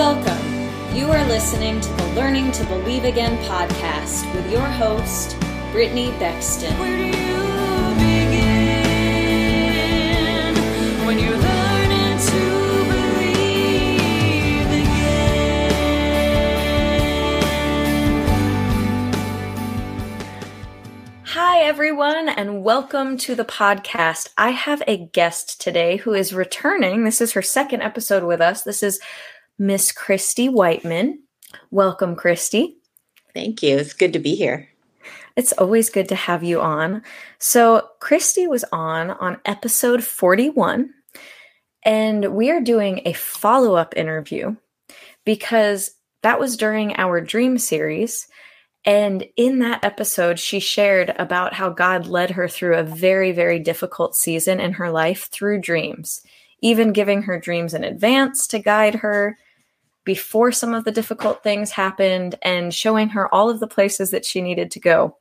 [0.00, 0.40] Welcome.
[0.96, 5.36] You are listening to the Learning to Believe Again podcast with your host,
[5.72, 6.72] Brittany Bexton.
[6.78, 7.12] Where do you
[7.98, 8.56] begin
[11.04, 12.40] when you're learning to
[12.88, 15.70] believe again?
[21.26, 24.30] Hi, everyone, and welcome to the podcast.
[24.38, 27.04] I have a guest today who is returning.
[27.04, 28.62] This is her second episode with us.
[28.62, 28.98] This is
[29.60, 31.22] Miss Kristy Whiteman.
[31.70, 32.76] Welcome, Kristy.
[33.34, 33.76] Thank you.
[33.76, 34.66] It's good to be here.
[35.36, 37.02] It's always good to have you on.
[37.38, 40.88] So, Kristy was on on episode 41,
[41.84, 44.56] and we are doing a follow up interview
[45.26, 45.90] because
[46.22, 48.28] that was during our dream series.
[48.86, 53.58] And in that episode, she shared about how God led her through a very, very
[53.58, 56.22] difficult season in her life through dreams,
[56.62, 59.36] even giving her dreams in advance to guide her
[60.04, 64.24] before some of the difficult things happened and showing her all of the places that
[64.24, 65.16] she needed to go.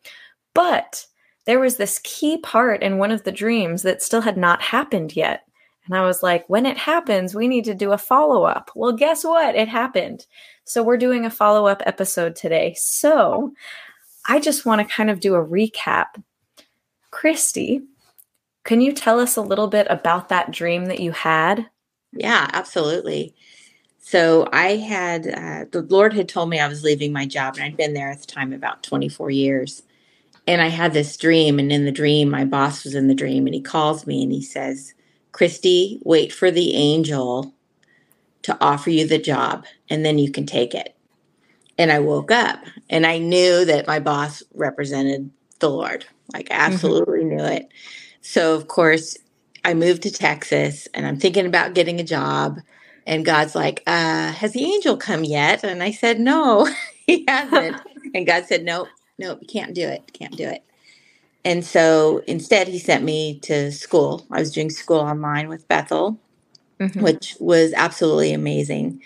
[0.54, 1.06] But
[1.46, 5.16] there was this key part in one of the dreams that still had not happened
[5.16, 5.44] yet.
[5.86, 8.72] And I was like, when it happens, we need to do a follow up.
[8.76, 9.56] Well, guess what?
[9.56, 10.28] It happened.
[10.64, 12.76] So we're doing a follow up episode today.
[12.78, 13.54] So
[14.28, 16.22] I just want to kind of do a recap.
[17.12, 17.84] Kristy,
[18.64, 21.68] can you tell us a little bit about that dream that you had?
[22.12, 23.34] Yeah, absolutely.
[24.10, 27.64] So I had, uh, the Lord had told me I was leaving my job, and
[27.64, 29.84] I'd been there at the time about 24 years.
[30.48, 33.46] And I had this dream, and in the dream, my boss was in the dream,
[33.46, 34.96] and he calls me and he says,
[35.32, 37.54] Kristy, wait for the angel
[38.42, 40.96] to offer you the job, and then you can take it.
[41.78, 46.04] And I woke up, and I knew that my boss represented the Lord.
[46.34, 47.38] Like, I absolutely mm-hmm.
[47.38, 47.70] knew it.
[48.22, 49.16] So, of course,
[49.64, 52.58] I moved to Texas, and I'm thinking about getting a job
[53.06, 55.64] and God's like, uh, has the angel come yet?
[55.64, 56.70] And I said, no,
[57.08, 57.82] he hasn't.
[58.14, 58.88] and God said, nope,
[59.18, 60.12] nope, you can't do it.
[60.14, 60.64] Can't do it.
[61.46, 64.26] And so instead, he sent me to school.
[64.30, 66.20] I was doing school online with Bethel,
[66.80, 67.02] mm-hmm.
[67.02, 69.02] which was absolutely amazing.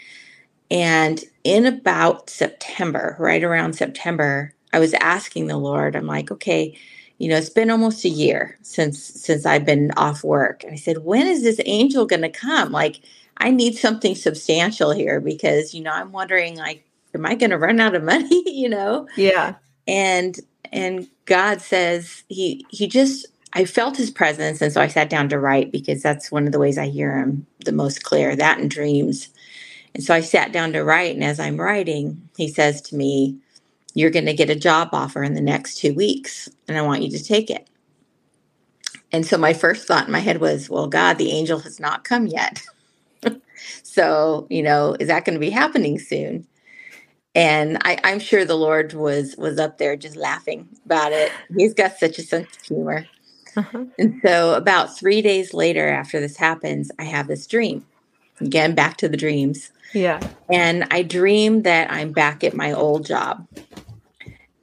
[0.71, 6.75] And in about September, right around September, I was asking the Lord, I'm like, okay,
[7.19, 10.63] you know, it's been almost a year since since I've been off work.
[10.63, 12.71] And I said, when is this angel going to come?
[12.71, 13.01] Like,
[13.37, 16.83] I need something substantial here because, you know, I'm wondering like,
[17.13, 18.43] am I going to run out of money?
[18.45, 19.07] you know?
[19.15, 19.55] Yeah.
[19.87, 20.39] And,
[20.71, 24.61] and God says he, he just, I felt his presence.
[24.61, 27.17] And so I sat down to write because that's one of the ways I hear
[27.17, 29.29] him the most clear, that in dreams.
[29.93, 31.15] And so I sat down to write.
[31.15, 33.37] And as I'm writing, he says to me,
[33.93, 37.03] You're going to get a job offer in the next two weeks, and I want
[37.03, 37.67] you to take it.
[39.11, 42.03] And so my first thought in my head was, Well, God, the angel has not
[42.03, 42.63] come yet.
[43.83, 46.47] So, you know, is that going to be happening soon?
[47.35, 51.31] And I, I'm sure the Lord was was up there just laughing about it.
[51.57, 53.07] He's got such a sense of humor.
[53.55, 53.85] Uh-huh.
[53.97, 57.85] And so, about three days later, after this happens, I have this dream.
[58.39, 59.71] Again, back to the dreams.
[59.93, 60.19] Yeah.
[60.51, 63.47] And I dream that I'm back at my old job.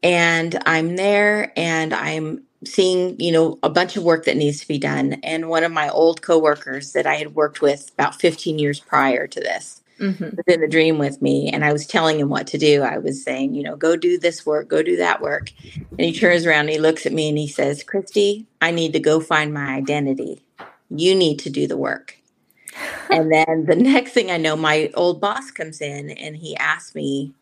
[0.02, 4.68] And I'm there and I'm seeing, you know, a bunch of work that needs to
[4.68, 5.14] be done.
[5.22, 9.26] And one of my old coworkers that I had worked with about 15 years prior
[9.26, 10.36] to this mm-hmm.
[10.36, 11.48] was in the dream with me.
[11.48, 12.82] And I was telling him what to do.
[12.82, 15.50] I was saying, you know, go do this work, go do that work.
[15.74, 18.92] And he turns around and he looks at me and he says, Kristy, I need
[18.94, 20.42] to go find my identity.
[20.90, 22.16] You need to do the work.
[23.10, 26.94] and then the next thing I know, my old boss comes in and he asked
[26.94, 27.34] me,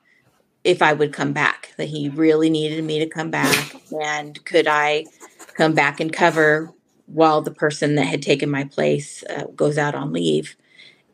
[0.68, 3.74] if I would come back, that he really needed me to come back.
[3.90, 5.06] And could I
[5.54, 6.70] come back and cover
[7.06, 10.56] while the person that had taken my place uh, goes out on leave?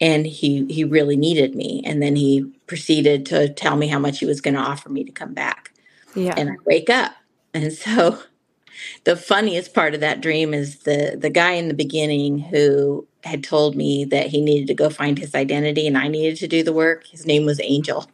[0.00, 1.82] And he, he really needed me.
[1.86, 5.04] And then he proceeded to tell me how much he was going to offer me
[5.04, 5.72] to come back.
[6.16, 6.34] Yeah.
[6.36, 7.12] And I wake up.
[7.54, 8.18] And so
[9.04, 13.44] the funniest part of that dream is the the guy in the beginning who had
[13.44, 16.64] told me that he needed to go find his identity and I needed to do
[16.64, 17.06] the work.
[17.06, 18.08] His name was Angel.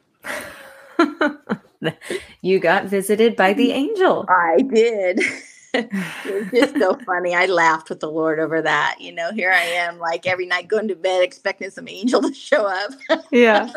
[2.42, 4.26] you got visited by the angel.
[4.28, 5.20] I did.
[5.74, 5.92] it
[6.24, 7.34] was just so funny.
[7.34, 8.96] I laughed with the Lord over that.
[9.00, 12.34] You know, here I am, like every night going to bed expecting some angel to
[12.34, 12.92] show up.
[13.30, 13.70] yeah,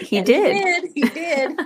[0.00, 0.56] he did.
[0.56, 0.90] He did.
[0.94, 1.60] He did.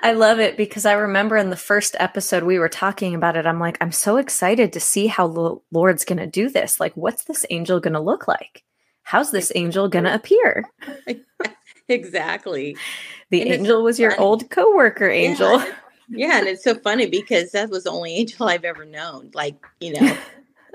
[0.00, 3.46] I love it because I remember in the first episode we were talking about it.
[3.46, 6.78] I'm like, I'm so excited to see how the Lord's going to do this.
[6.78, 8.62] Like, what's this angel going to look like?
[9.02, 10.70] How's this angel going to appear?
[11.88, 12.76] Exactly.
[13.30, 15.58] The and angel was your old coworker angel.
[15.58, 15.74] Yeah.
[16.08, 19.30] yeah, and it's so funny because that was the only angel I've ever known.
[19.34, 20.16] Like, you know,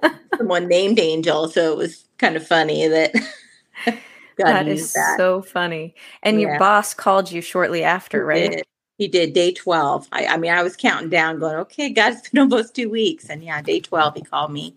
[0.37, 3.13] someone named Angel, so it was kind of funny that
[3.85, 3.97] God
[4.37, 5.13] that that.
[5.17, 5.95] so funny.
[6.21, 8.51] And your boss called you shortly after, He right?
[8.51, 8.63] did.
[8.99, 10.07] He did day 12.
[10.11, 13.27] I, I mean, I was counting down, going, okay, God, it's been almost two weeks.
[13.29, 14.75] And yeah, day 12, he called me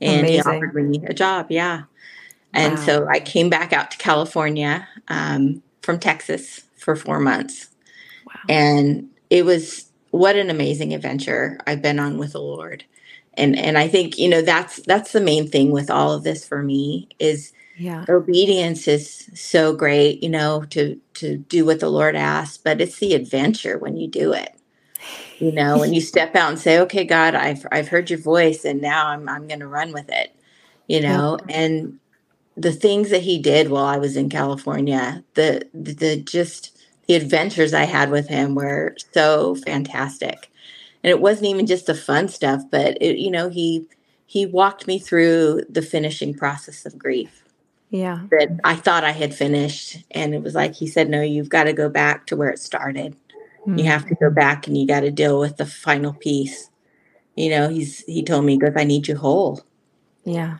[0.00, 1.46] and he offered me a job.
[1.50, 1.82] Yeah.
[2.54, 2.84] And Wow.
[2.86, 7.68] so I came back out to California um, from Texas for four months.
[8.26, 8.34] Wow.
[8.50, 12.84] And it was what an amazing adventure I've been on with the Lord.
[13.38, 16.46] And and I think, you know, that's that's the main thing with all of this
[16.46, 18.04] for me is Yeah.
[18.06, 22.98] obedience is so great, you know, to to do what the Lord asks, but it's
[22.98, 24.54] the adventure when you do it.
[25.40, 28.66] You know, when you step out and say, "Okay, God, I've I've heard your voice,
[28.66, 30.36] and now I'm I'm going to run with it."
[30.88, 31.08] You Yeah.
[31.08, 31.98] know, and
[32.58, 36.76] the things that He did while I was in California, the the, the just
[37.06, 40.50] the adventures I had with Him were so fantastic,
[41.02, 43.86] and it wasn't even just the fun stuff, but it, you know, He
[44.26, 47.44] He walked me through the finishing process of grief
[47.90, 48.20] Yeah.
[48.30, 50.04] that I thought I had finished.
[50.10, 52.58] And it was like he said, No, you've got to go back to where it
[52.58, 53.16] started.
[53.66, 53.78] Mm.
[53.78, 56.70] You have to go back and you got to deal with the final piece.
[57.36, 59.62] You know, he's he told me, he goes, I need you whole.
[60.24, 60.58] Yeah.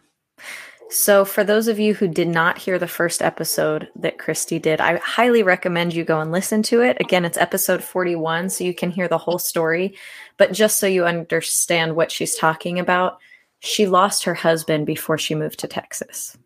[0.90, 4.81] So, for those of you who did not hear the first episode that Kristy did,
[4.81, 6.96] I highly recommend you go and listen to it.
[6.99, 9.94] Again, it's episode 41, so you can hear the whole story.
[10.38, 13.19] But just so you understand what she's talking about,
[13.58, 16.38] she lost her husband before she moved to Texas.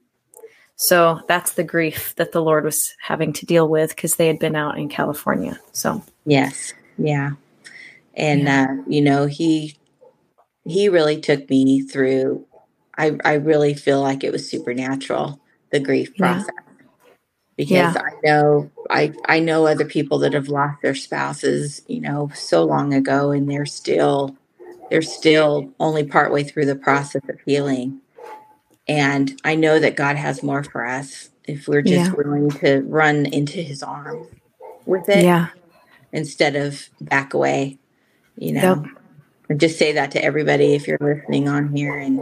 [0.74, 4.40] So, that's the grief that the Lord was having to deal with because they had
[4.40, 5.60] been out in California.
[5.70, 6.72] So, Yes.
[6.98, 7.32] Yeah.
[8.14, 9.76] And uh, you know, he
[10.64, 12.46] he really took me through
[13.02, 15.40] I I really feel like it was supernatural,
[15.72, 16.18] the grief Yeah.
[16.18, 16.54] process.
[17.56, 17.96] Because Yeah.
[17.96, 22.64] I know I I know other people that have lost their spouses, you know, so
[22.64, 24.36] long ago and they're still
[24.90, 28.00] they're still only partway through the process of healing.
[28.88, 32.16] And I know that God has more for us if we're just Yeah.
[32.16, 34.28] willing to run into his arms
[34.86, 35.48] with it yeah.
[36.12, 37.78] instead of back away.
[38.36, 38.78] You Yep.
[38.78, 38.90] know,
[39.48, 42.20] and just say that to everybody if you're listening on here and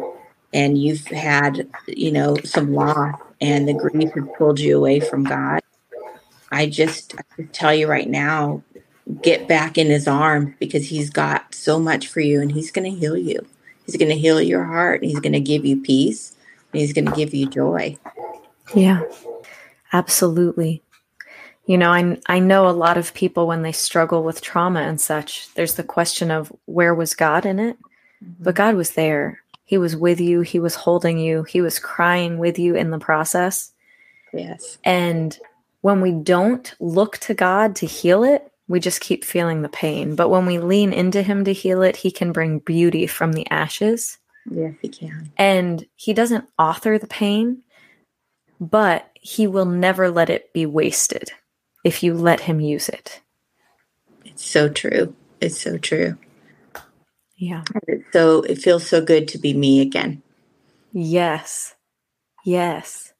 [0.53, 5.25] and you've had you know some loss and the grief has pulled you away from
[5.25, 5.61] God.
[6.53, 8.63] I just, I tell you right now,
[9.23, 12.91] get back in His arms because He's got so much for you and He's going
[12.93, 13.47] to heal you.
[13.91, 15.03] He's going to heal your heart.
[15.03, 16.37] And he's going to give you peace.
[16.73, 17.99] And he's going to give you joy.
[18.75, 19.03] Yeah,
[19.93, 20.83] absolutely.
[21.67, 25.01] You know, I, I know a lot of people when they struggle with trauma and
[25.01, 27.79] such, there's the question of where was God in it?
[28.21, 28.57] But mm-hmm.
[28.57, 29.40] God was there.
[29.71, 32.99] He was with you, He was holding you, He was crying with you in the
[32.99, 33.71] process.
[34.33, 34.79] Yes.
[34.83, 35.39] And
[35.81, 40.17] when we don't look to God to heal it, we just keep feeling the pain.
[40.17, 43.49] But when we lean into Him to heal it, He can bring beauty from the
[43.49, 44.19] ashes.
[44.51, 45.31] Yes, he can.
[45.37, 47.63] And He doesn't author the pain,
[48.59, 51.31] but He will never let it be wasted
[51.85, 53.21] if you let Him use it.
[54.25, 55.15] It's so true.
[55.41, 56.19] It's so true.
[57.41, 57.65] Yeah.
[58.13, 60.23] So it feels so good to be me again.
[60.93, 61.75] Yes.
[62.45, 63.15] Yes.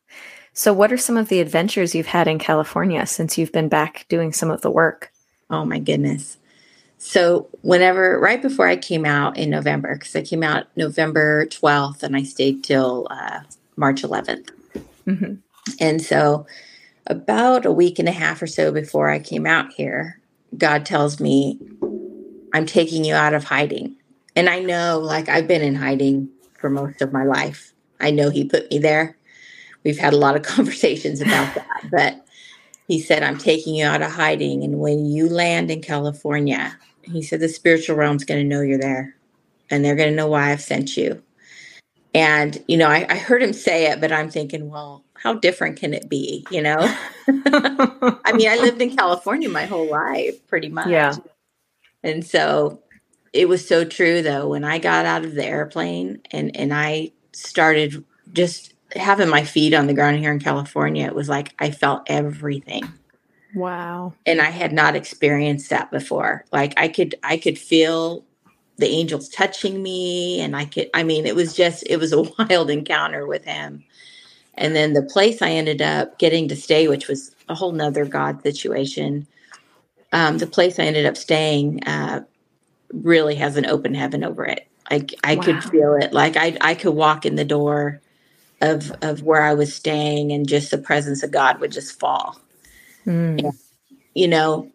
[0.53, 4.05] So, what are some of the adventures you've had in California since you've been back
[4.09, 5.11] doing some of the work?
[5.49, 6.37] Oh my goodness.
[6.99, 12.03] So whenever right before I came out in November, because I came out November 12th
[12.03, 13.41] and I stayed till uh,
[13.77, 14.51] March 11th.
[15.07, 15.35] hmm
[15.81, 16.47] And so
[17.07, 20.21] about a week and a half or so before I came out here,
[20.59, 21.59] God tells me,
[22.53, 23.97] I'm taking you out of hiding.
[24.41, 27.75] And I know, like, I've been in hiding for most of my life.
[28.01, 29.19] I know He put me there.
[29.85, 31.69] We've had a lot of conversations about that.
[31.91, 32.25] But
[32.89, 34.65] He said, I'm taking you out of hiding.
[34.65, 38.79] And when you land in California, He said, the spiritual realm's going to know you're
[38.79, 39.15] there
[39.71, 41.23] and they're going to know why I've sent you.
[42.15, 45.79] And, you know, I, I heard him say it, but I'm thinking, well, how different
[45.79, 46.47] can it be?
[46.51, 46.79] You know,
[47.29, 50.89] I mean, I lived in California my whole life, pretty much.
[50.89, 51.15] Yeah.
[52.03, 52.83] And so
[53.33, 57.13] it was so true, though, when I got out of the airplane and, and I
[57.33, 61.71] started just having my feet on the ground here in California, it was like I
[61.71, 62.93] felt everything
[63.55, 64.15] wow.
[64.27, 66.45] and I had not experienced that before.
[66.53, 68.25] Like I could I could feel
[68.79, 72.23] the angels touching me and I could I mean it was just it was a
[72.39, 73.85] wild encounter with him.
[74.55, 78.05] And then the place I ended up getting to stay, which was a whole nother
[78.05, 79.27] God situation.
[80.13, 82.25] Um, the place I ended up staying uh,
[82.93, 84.69] really has an open heaven over it.
[84.91, 85.37] I I Wow.
[85.37, 86.13] could feel it.
[86.13, 88.01] Like I I could walk in the door
[88.63, 92.41] of of where I was staying and just the presence of God would just fall
[93.07, 93.55] Mm.
[94.15, 94.71] you know,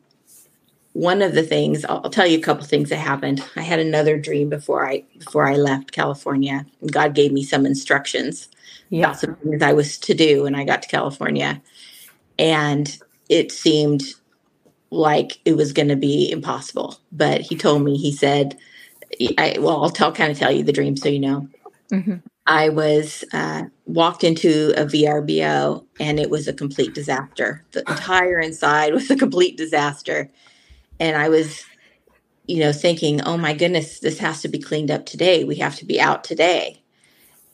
[0.93, 3.43] one of the things I'll, tell you a couple things that happened.
[3.55, 6.65] I had another dream before I before I left California.
[6.81, 8.49] And God gave me some instructions
[8.89, 9.11] Yeah.
[9.11, 11.61] about some things I was to do when I got to California,
[12.39, 12.97] and
[13.29, 14.03] it seemed
[14.91, 16.97] like it was going to be impossible.
[17.11, 17.97] But He told me.
[17.97, 18.57] He said,
[19.37, 21.47] I, "Well, I'll tell kind of tell you the dream so you know."
[21.91, 22.21] Mhm.
[22.47, 27.63] I was uh, walked into a VRBO and it was a complete disaster.
[27.71, 30.29] The entire inside was a complete disaster,
[30.99, 31.65] and I was,
[32.47, 35.43] you know, thinking, "Oh my goodness, this has to be cleaned up today.
[35.43, 36.81] We have to be out today."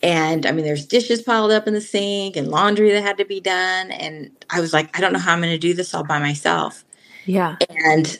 [0.04, 3.26] And I mean, there's dishes piled up in the sink and laundry that had to
[3.26, 5.94] be done, and I was like, "I don't know how I'm going to do this
[5.94, 6.84] all by myself."
[7.26, 7.58] Yeah.
[7.70, 8.20] And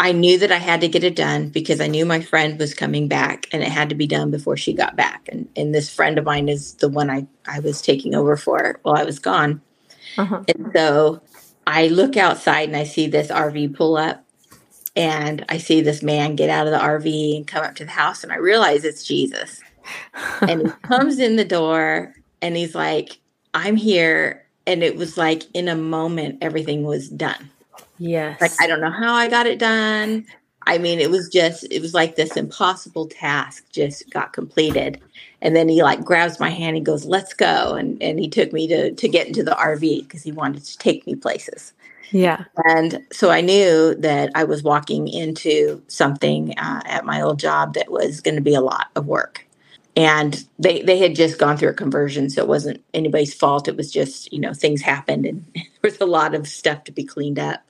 [0.00, 2.72] I knew that I had to get it done because I knew my friend was
[2.72, 5.28] coming back and it had to be done before she got back.
[5.30, 8.78] And, and this friend of mine is the one I, I was taking over for
[8.82, 9.60] while I was gone.
[10.16, 10.44] Uh-huh.
[10.46, 11.20] And so
[11.66, 14.24] I look outside and I see this RV pull up
[14.94, 17.90] and I see this man get out of the RV and come up to the
[17.90, 19.60] house and I realize it's Jesus.
[20.42, 23.18] and he comes in the door and he's like,
[23.52, 24.46] I'm here.
[24.64, 27.50] And it was like in a moment, everything was done
[27.98, 28.40] yes.
[28.40, 30.26] like i don't know how i got it done.
[30.68, 35.00] I mean it was just it was like this impossible task just got completed.
[35.40, 37.74] And then he like grabs my hand he goes let's go.
[37.74, 40.78] And and he took me to to get into the rv because he wanted to
[40.78, 41.72] take me places.
[42.10, 42.44] Yeah.
[42.64, 47.74] and so i knew that i was walking into something uh, at my old job
[47.74, 49.46] that was going to be a lot of work.
[49.96, 53.68] And they they had just gone through a conversion so it wasn't anybody's fault.
[53.68, 56.92] It was just you know things happened and there was a lot of stuff to
[56.92, 57.62] be cleaned up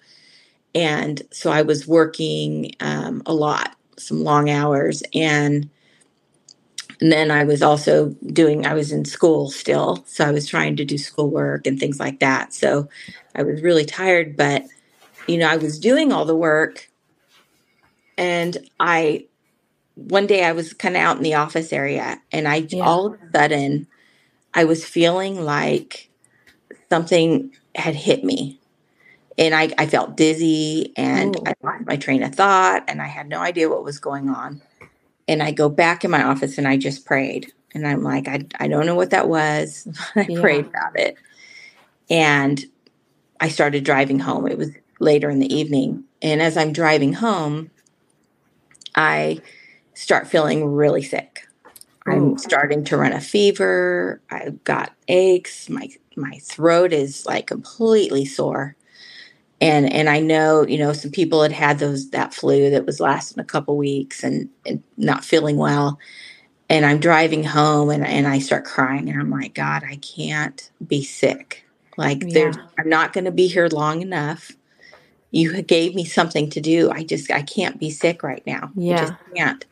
[0.78, 5.68] and so I was working um, a lot, some long hours, and
[7.00, 8.64] and then I was also doing.
[8.64, 12.20] I was in school still, so I was trying to do schoolwork and things like
[12.20, 12.54] that.
[12.54, 12.88] So
[13.34, 14.62] I was really tired, but
[15.26, 16.88] you know, I was doing all the work,
[18.16, 19.26] and I
[19.96, 22.84] one day I was kind of out in the office area, and I Yeah.
[22.84, 23.88] all of a sudden
[24.54, 26.08] I was feeling like
[26.88, 28.60] something had hit me
[29.38, 31.44] and I, I felt dizzy and Ooh.
[31.46, 34.60] I lost my train of thought and I had no idea what was going on.
[35.28, 37.52] And I go back in my office and I just prayed.
[37.74, 39.88] And I'm like, I, I don't know what that was.
[40.16, 40.40] I Yeah.
[40.40, 41.16] prayed about it.
[42.10, 42.64] And
[43.40, 44.46] I started driving home.
[44.48, 46.04] It was later in the evening.
[46.22, 47.70] And as I'm driving home,
[48.96, 49.42] I
[49.94, 51.46] start feeling really sick.
[52.06, 52.36] I'm oh.
[52.36, 54.20] starting to run a fever.
[54.30, 55.68] I've got aches.
[55.68, 58.76] My my throat is like completely sore.
[59.60, 63.00] And and I know, you know, some people had had those that flu that was
[63.00, 65.98] lasting a couple weeks and, and not feeling well.
[66.70, 70.70] And I'm driving home and, and I start crying and I'm like, God, I can't
[70.86, 71.64] be sick.
[71.96, 74.52] Like there's I'm not gonna be here long enough.
[75.32, 76.90] You gave me something to do.
[76.90, 78.72] I just I can't be sick right now.
[78.88, 78.94] I Yeah.
[78.94, 79.64] just can't.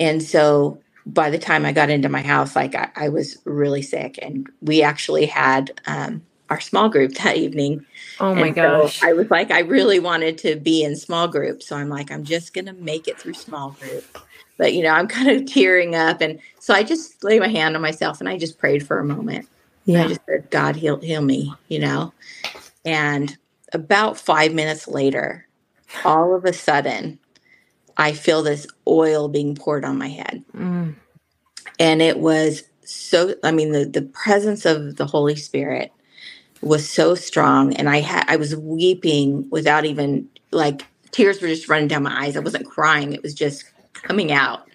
[0.00, 3.82] And so by the time I got into my house, like I, I was really
[3.82, 4.18] sick.
[4.22, 7.84] And we actually had um, our small group that evening.
[8.20, 9.00] Oh my and gosh.
[9.00, 11.62] So I was like, I really wanted to be in small group.
[11.62, 14.04] So I'm like, I'm just going to make it through small group.
[14.58, 16.20] But, you know, I'm kind of tearing up.
[16.20, 19.04] And so I just lay my hand on myself and I just prayed for a
[19.04, 19.48] moment.
[19.84, 20.04] Yeah.
[20.04, 22.12] I just said, God, heal, heal me, you know?
[22.84, 23.36] And
[23.72, 25.46] about five minutes later,
[26.04, 27.18] all of a sudden,
[27.96, 30.44] I feel this oil being poured on my head.
[30.54, 30.94] Mm.
[31.78, 35.92] And it was so, I mean, the, the presence of the Holy Spirit
[36.62, 37.74] was so strong.
[37.74, 42.24] And I had, I was weeping without even, like, tears were just running down my
[42.24, 42.36] eyes.
[42.36, 44.68] I wasn't crying, it was just coming out.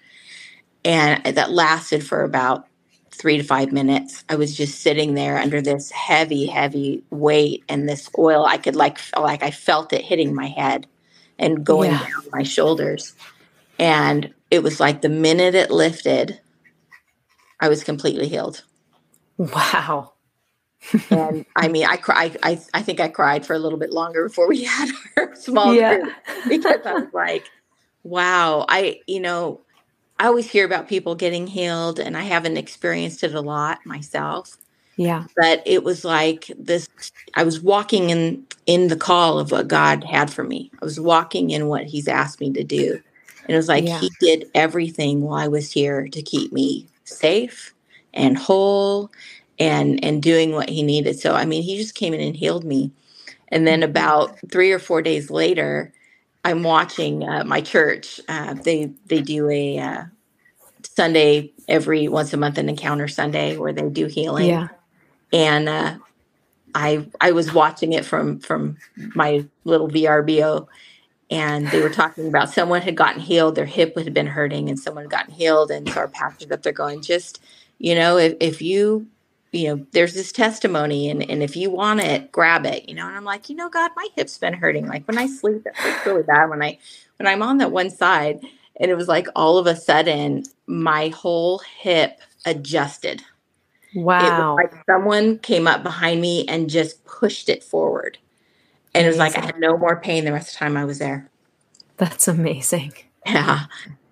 [0.84, 2.66] And that lasted for about
[3.12, 4.24] three to five minutes.
[4.28, 8.44] I was just sitting there under this heavy, heavy weight and this oil.
[8.44, 10.86] I could like feel like I felt it hitting my head
[11.38, 11.98] and going Yeah.
[11.98, 13.14] down my shoulders.
[13.78, 16.40] And it was like the minute it lifted,
[17.60, 18.64] I was completely healed.
[19.38, 20.11] Wow.
[21.10, 22.36] And I mean, I cried.
[22.42, 25.74] I, I think I cried for a little bit longer before we had our small
[25.74, 25.96] Yeah.
[25.98, 26.14] group
[26.48, 27.46] because I was like,
[28.04, 29.60] wow, I, you know,
[30.18, 34.56] I always hear about people getting healed and I haven't experienced it a lot myself,
[34.96, 35.24] Yeah.
[35.36, 36.88] but it was like this,
[37.34, 40.70] I was walking in, in the call of what God had for me.
[40.80, 43.00] I was walking in what he's asked me to do.
[43.44, 43.98] And it was like Yeah.
[43.98, 47.74] he did everything while I was here to keep me safe
[48.14, 49.10] and whole
[49.62, 51.18] and and doing what he needed.
[51.18, 52.90] So I mean, he just came in and healed me.
[53.48, 55.92] And then about three or four days later,
[56.44, 58.20] I'm watching uh, my church.
[58.28, 60.04] Uh, they they do a uh,
[60.82, 64.68] Sunday every once a month, an encounter Sunday where they do healing Yeah.
[65.32, 65.94] and uh,
[66.74, 68.76] I I was watching it from from
[69.14, 70.66] my little VRBO,
[71.30, 74.78] and they were talking about someone had gotten healed, their hip had been hurting, and
[74.78, 75.70] someone had gotten healed.
[75.70, 77.40] And so our pastor's up there going, just,
[77.78, 79.06] you know, if, if you,
[79.52, 83.06] you know, there's this testimony, and, and if you want it, grab it, you know.
[83.06, 84.88] And I'm like, you know, God, my hip's been hurting.
[84.88, 86.78] Like when I sleep, it hurts really bad when I,
[87.18, 88.40] when I'm on that one side.
[88.80, 93.22] And it was like all of a sudden, my whole hip adjusted.
[94.18, 94.56] It Wow.
[94.56, 98.18] was like someone came up behind me and just pushed it forward.
[98.94, 100.84] And it was like I had no more pain the rest of the time I
[100.84, 101.30] was there.
[101.98, 102.94] That's amazing.
[103.26, 103.66] Yeah.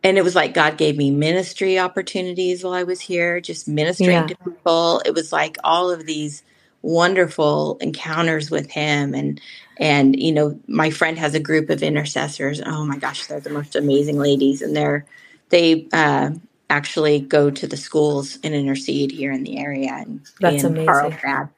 [0.04, 4.26] And it was like God gave me ministry opportunities while I was here, just ministering
[4.26, 4.28] Yeah.
[4.28, 5.02] to people.
[5.06, 6.42] It was like all of these
[6.82, 9.40] wonderful encounters with him and
[9.78, 13.50] and you know my friend has a group of intercessors oh my gosh they're the
[13.50, 15.06] most amazing ladies and they're
[15.50, 16.30] they uh,
[16.70, 20.86] actually go to the schools and intercede here in the area and That's in amazing.
[20.86, 21.48] Carlsbad.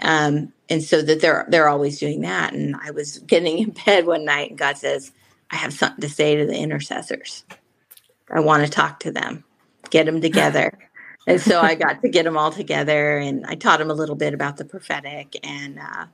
[0.00, 2.52] Um, and so that they're they're always doing that.
[2.54, 5.12] And I was getting in bed one night, and God says,
[5.50, 7.44] "I have something to say to the intercessors.
[8.34, 9.44] I want to talk to them,
[9.90, 10.72] get them together."
[11.28, 14.16] and so I got to get them all together, and I taught them a little
[14.16, 15.36] bit about the prophetic.
[15.44, 16.06] And uh,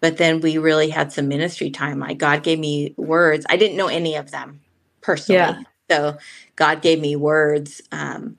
[0.00, 2.00] but then we really had some ministry time.
[2.00, 3.46] Like God gave me words.
[3.50, 4.62] I didn't know any of them
[5.02, 5.62] personally, Yeah.
[5.90, 6.18] so
[6.56, 8.38] God gave me words um,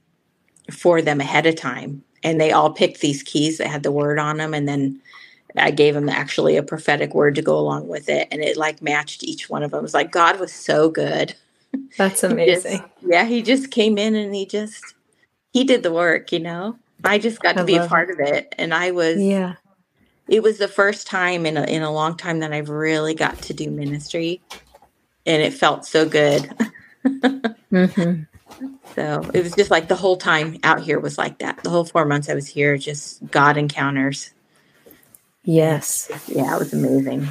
[0.72, 4.20] for them ahead of time, and they all picked these keys that had the word
[4.20, 5.02] on them, and then
[5.58, 8.82] I gave them actually a prophetic word to go along with it, and it like
[8.82, 9.80] matched each one of them.
[9.80, 11.36] It was like God was so good.
[11.98, 12.84] That's He just- amazing.
[13.06, 14.94] yeah, he just came in and he just
[15.54, 16.78] he did the work, you know.
[17.04, 19.22] I just got I to be a part of it, and I was.
[19.22, 19.56] Yeah.
[20.28, 23.38] It was the first time in a, in a long time that I've really got
[23.44, 24.42] to do ministry,
[25.26, 26.52] and it felt so good.
[27.70, 28.22] hmm
[28.96, 31.62] So it was just like the whole time out here was like that.
[31.64, 34.32] The whole four months I was here, just God encounters.
[35.44, 36.10] Yes.
[36.28, 37.28] Yeah, it was amazing.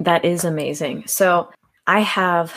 [0.00, 1.08] That is amazing.
[1.08, 1.50] So
[1.86, 2.54] I have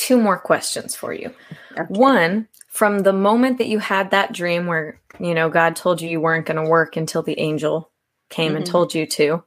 [0.00, 1.30] two more questions for you.
[1.72, 1.82] Okay.
[1.88, 6.08] One, from the moment that you had that dream where, you know, God told you
[6.08, 7.90] you weren't going to work until the angel
[8.30, 8.70] came and Mhm.
[8.70, 9.44] told you to,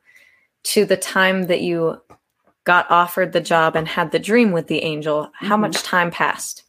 [0.65, 1.99] to the time that you
[2.65, 5.61] got offered the job and had the dream with the angel, how Mhm.
[5.61, 6.63] much time passed?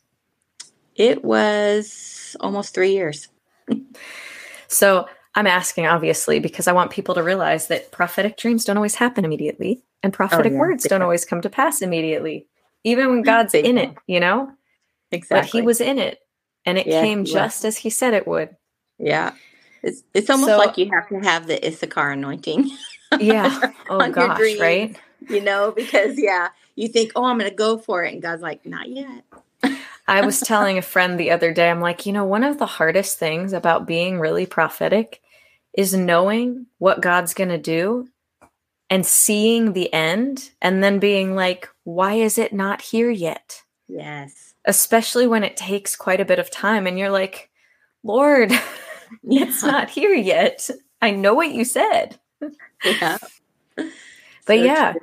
[0.97, 3.29] It was almost three years.
[4.67, 8.97] So I'm asking, obviously, because I want people to realize that prophetic dreams don't always
[8.97, 10.59] happen immediately, and prophetic yeah.
[10.59, 12.49] words don't always come to pass immediately,
[12.85, 14.53] even when God's in it, you know?
[15.11, 15.41] Exactly.
[15.41, 16.19] But he was in it,
[16.65, 18.57] and it Yeah, came just as he said it would.
[18.99, 19.33] Yeah.
[19.83, 22.71] It's it's almost So- like you have to have the Issachar anointing.
[23.21, 23.71] Yeah.
[23.89, 24.61] Oh gosh, dreams.
[24.61, 24.97] right?
[25.29, 28.43] you know, because yeah, you think, oh, I'm going to go for it, and God's
[28.43, 29.25] like, not yet.
[30.09, 32.67] I was telling a friend the other day, I'm like, you know, one of the
[32.67, 35.21] hardest things about being really prophetic
[35.73, 38.09] is knowing what God's going to do
[38.95, 43.61] and seeing the end and then being like, why is it not here yet?
[43.89, 47.51] Yes, Especially when it takes quite a bit of time and you're like,
[48.05, 48.53] Lord,
[49.25, 50.71] it's not here yet.
[51.03, 52.19] I know what you said.
[52.85, 53.19] yeah.
[54.47, 55.01] But So yeah, true.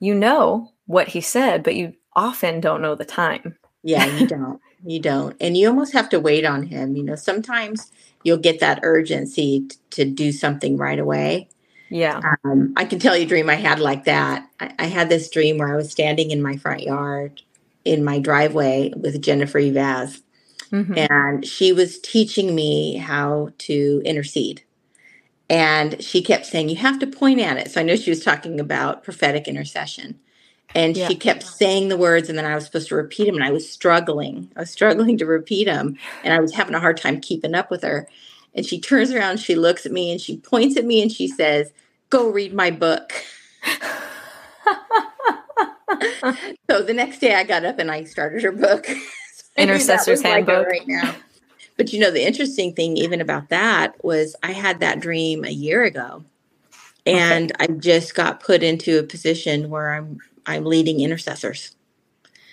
[0.00, 3.56] you know what he said, but you often don't know the time.
[3.82, 6.96] yeah, you don't, you don't, and you almost have to wait on Him.
[6.96, 7.90] You know, sometimes
[8.22, 11.48] you'll get that urgency to do something right away.
[11.90, 12.20] Yeah.
[12.44, 14.48] Um, I can tell you a dream I had like that.
[14.60, 17.42] I, I had this dream where I was standing in my front yard
[17.84, 20.22] in my driveway with Jennifer Eivaz,
[20.72, 21.08] Mhm.
[21.10, 24.62] and she was teaching me how to intercede.
[25.50, 27.70] And she kept saying, You have to point at it.
[27.70, 30.18] So I know she was talking about prophetic intercession.
[30.74, 31.06] And Yeah.
[31.06, 33.36] she kept saying the words, and then I was supposed to repeat them.
[33.36, 34.50] And I was struggling.
[34.56, 35.96] I was struggling to repeat them.
[36.24, 38.08] And I was having a hard time keeping up with her.
[38.54, 41.26] And she turns around, she looks at me, and she points at me, and she
[41.28, 41.72] says,
[42.10, 43.12] Go read my book.
[46.70, 48.88] So the next day I got up and I started her book.
[49.36, 50.66] So I knew that Intercessor's was like Handbook.
[50.66, 51.14] right now.
[51.76, 55.50] But you know, the interesting thing even about that was I had that dream a
[55.50, 56.24] year ago.
[57.06, 61.76] And I just got put into a position where I'm I'm leading intercessors.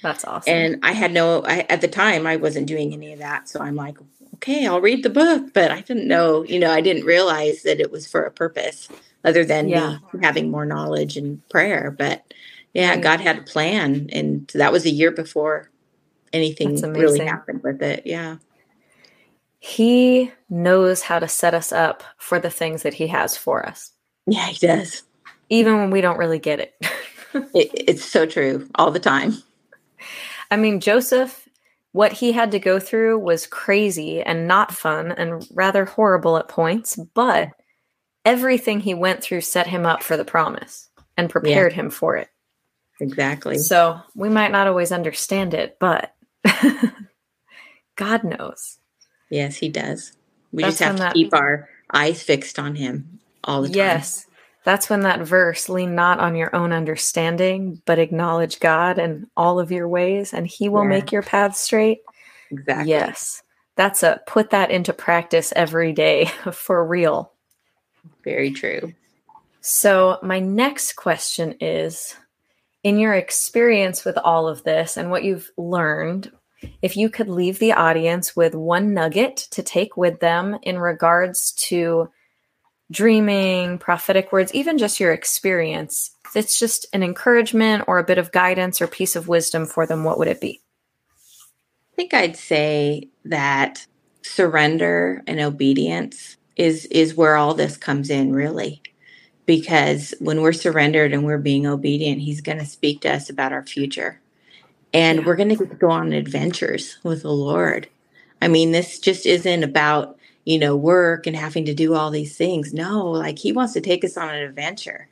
[0.03, 0.53] That's awesome.
[0.53, 3.49] And I had no I, at the time I wasn't doing any of that.
[3.49, 3.97] So I'm like,
[4.41, 7.79] okay, I'll read the book, but I didn't know, you know, I didn't realize that
[7.79, 8.89] it was for a purpose
[9.23, 9.97] other than Yeah.
[10.13, 11.93] me having more knowledge and prayer.
[11.95, 12.33] But
[12.73, 13.01] yeah, Right.
[13.03, 15.69] God had a plan and that was a year before
[16.33, 18.03] anything really happened with it.
[18.05, 18.37] Yeah.
[19.59, 23.91] he knows how to set us up for the things that he has for us,
[24.25, 25.03] Yeah, he does.
[25.49, 26.73] even when we don't really get it.
[27.53, 29.35] It, it's so true all the time.
[30.49, 31.40] I mean, Joseph,
[31.93, 36.47] what he had to go through was crazy and not fun and rather horrible at
[36.47, 37.49] points, but
[38.23, 42.29] everything he went through set him up for the promise and prepared him for it.
[42.99, 43.57] Exactly.
[43.57, 46.13] So we might not always understand it, but
[47.95, 48.77] God knows.
[49.29, 50.13] yes, he does.
[50.51, 53.75] We That's just have to that- keep our eyes fixed on him all the time.
[53.77, 54.27] Yes.
[54.63, 59.59] That's when that verse, lean not on your own understanding, but acknowledge God in all
[59.59, 60.89] of your ways, and He will Yeah.
[60.89, 62.01] make your path straight.
[62.51, 62.89] Exactly.
[62.89, 63.41] Yes.
[63.75, 67.31] That's a put that into practice every day for real.
[68.23, 68.93] Very true.
[69.61, 72.15] So, my next question is
[72.83, 76.31] In your experience with all of this and what you've learned,
[76.81, 81.51] if you could leave the audience with one nugget to take with them in regards
[81.67, 82.09] to
[82.91, 86.11] dreaming, prophetic words, even just your experience.
[86.35, 90.03] It's just an encouragement or a bit of guidance or piece of wisdom for them,
[90.03, 90.61] what would it be?
[91.93, 93.85] I think I'd say that
[94.23, 98.81] surrender and obedience is is where all this comes in really.
[99.45, 103.51] Because when we're surrendered and we're being obedient, he's going to speak to us about
[103.53, 104.21] our future.
[104.93, 105.25] And Yeah.
[105.25, 107.89] we're going to go on adventures with the Lord.
[108.41, 112.35] I mean, this just isn't about, you know, work and having to do all these
[112.35, 112.73] things.
[112.73, 115.09] No, like he wants to take us on an adventure.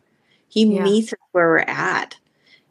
[0.48, 0.84] He Yeah.
[0.84, 2.18] meets us where we're at.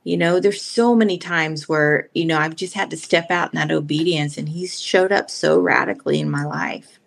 [0.05, 3.53] You know, there's so many times where, you know, I've just had to step out
[3.53, 6.99] in that obedience and he's showed up so radically in my life.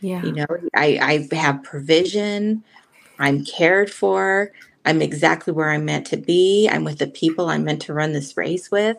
[0.00, 0.22] Yeah.
[0.24, 2.64] You know, I, I have provision,
[3.18, 4.50] I'm cared for,
[4.84, 8.12] I'm exactly where I'm meant to be, I'm with the people I'm meant to run
[8.12, 8.98] this race with.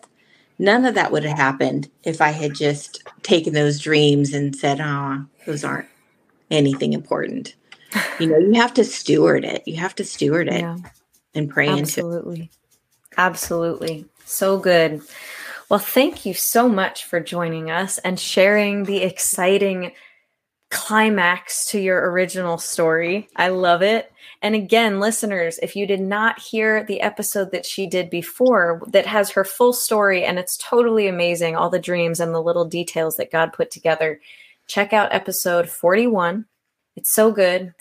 [0.58, 4.80] None of that would have happened if I had just taken those dreams and said,
[4.80, 5.88] oh, those aren't
[6.52, 7.56] anything important.
[8.20, 9.64] You know, you have to steward it.
[9.66, 10.78] You have to steward it Yeah.
[11.34, 11.82] and pray into it.
[11.82, 12.52] Absolutely.
[13.18, 14.06] Absolutely.
[14.26, 15.02] So good.
[15.70, 19.94] Well, thank you so much for joining us and sharing the exciting
[20.70, 23.30] climax to your original story.
[23.36, 24.12] I love it.
[24.42, 29.06] And again, listeners, if you did not hear the episode that she did before that
[29.08, 33.18] has her full story and it's totally amazing, all the dreams and the little details
[33.18, 34.20] that God put together,
[34.67, 36.45] check out episode 41.
[36.95, 37.73] It's so good.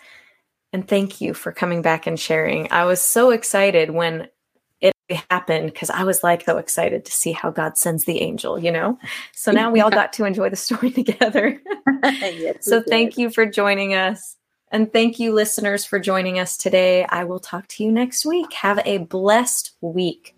[0.73, 2.71] And thank you for coming back and sharing.
[2.73, 4.29] I was so excited when
[4.81, 4.95] it
[5.31, 8.73] happened because I was like so excited to see how God sends the angel, you
[8.73, 8.99] know?
[9.33, 11.61] So now we all got to enjoy the story together.
[12.05, 14.37] yes, so thank you for joining us.
[14.73, 17.07] And thank you, listeners, for joining us today.
[17.09, 18.53] I will talk to you next week.
[18.55, 20.34] Have a blessed week.